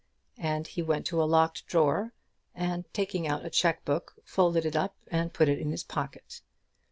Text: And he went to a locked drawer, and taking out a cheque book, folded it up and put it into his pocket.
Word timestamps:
And 0.39 0.65
he 0.65 0.81
went 0.81 1.05
to 1.05 1.21
a 1.21 1.25
locked 1.29 1.67
drawer, 1.67 2.15
and 2.55 2.91
taking 2.91 3.27
out 3.27 3.45
a 3.45 3.51
cheque 3.51 3.85
book, 3.85 4.15
folded 4.23 4.65
it 4.65 4.75
up 4.75 4.95
and 5.11 5.31
put 5.31 5.47
it 5.47 5.59
into 5.59 5.69
his 5.73 5.83
pocket. 5.83 6.41